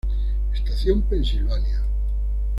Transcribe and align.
Estación 0.51 1.03
Pensilvania 1.03 1.85